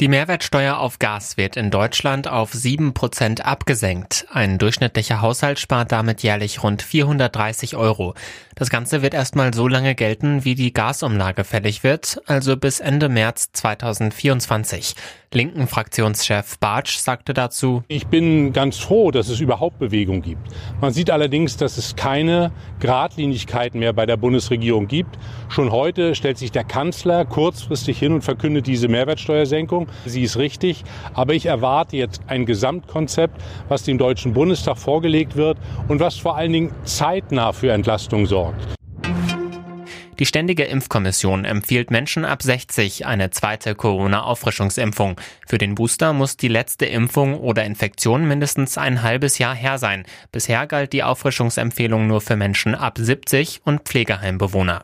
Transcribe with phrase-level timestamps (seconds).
[0.00, 4.26] Die Mehrwertsteuer auf Gas wird in Deutschland auf 7% abgesenkt.
[4.28, 8.14] Ein durchschnittlicher Haushalt spart damit jährlich rund 430 Euro.
[8.56, 13.08] Das Ganze wird erstmal so lange gelten, wie die Gasumlage fällig wird, also bis Ende
[13.08, 14.96] März 2024.
[15.34, 20.48] Linken Fraktionschef Bartsch sagte dazu, Ich bin ganz froh, dass es überhaupt Bewegung gibt.
[20.80, 25.18] Man sieht allerdings, dass es keine Gradlinigkeiten mehr bei der Bundesregierung gibt.
[25.48, 29.83] Schon heute stellt sich der Kanzler kurzfristig hin und verkündet diese Mehrwertsteuersenkung.
[30.06, 30.84] Sie ist richtig,
[31.14, 36.36] aber ich erwarte jetzt ein Gesamtkonzept, was dem Deutschen Bundestag vorgelegt wird und was vor
[36.36, 38.74] allen Dingen zeitnah für Entlastung sorgt.
[40.20, 45.20] Die Ständige Impfkommission empfiehlt Menschen ab 60 eine zweite Corona-Auffrischungsimpfung.
[45.46, 50.04] Für den Booster muss die letzte Impfung oder Infektion mindestens ein halbes Jahr her sein.
[50.30, 54.82] Bisher galt die Auffrischungsempfehlung nur für Menschen ab 70 und Pflegeheimbewohner.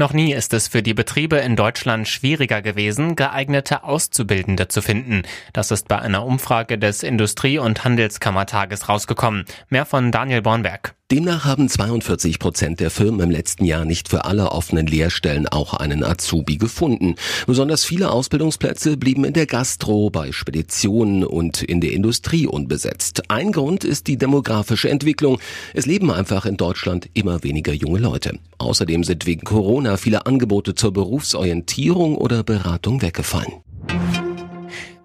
[0.00, 5.24] Noch nie ist es für die Betriebe in Deutschland schwieriger gewesen, geeignete Auszubildende zu finden.
[5.52, 9.44] Das ist bei einer Umfrage des Industrie- und Handelskammertages rausgekommen.
[9.68, 10.94] Mehr von Daniel Bornberg.
[11.10, 15.74] Demnach haben 42 Prozent der Firmen im letzten Jahr nicht für alle offenen Lehrstellen auch
[15.74, 17.16] einen Azubi gefunden.
[17.48, 23.28] Besonders viele Ausbildungsplätze blieben in der Gastro, bei Speditionen und in der Industrie unbesetzt.
[23.28, 25.40] Ein Grund ist die demografische Entwicklung.
[25.74, 28.38] Es leben einfach in Deutschland immer weniger junge Leute.
[28.58, 33.54] Außerdem sind wegen Corona viele Angebote zur Berufsorientierung oder Beratung weggefallen.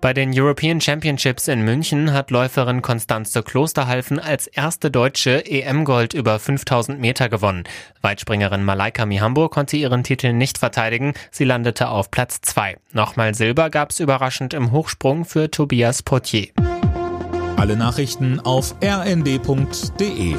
[0.06, 6.38] Bei den European Championships in München hat Läuferin Konstanze Klosterhalfen als erste deutsche EM-Gold über
[6.38, 7.64] 5000 Meter gewonnen.
[8.04, 11.16] Weitspringerin Malaika Mihambo konnte ihren Titel nicht verteidigen.
[11.32, 12.78] Sie landete auf Platz 2.
[12.94, 16.50] Nochmal Silber gab es überraschend im Hochsprung für Tobias Potier.
[17.58, 20.36] Alle Nachrichten auf rnd.de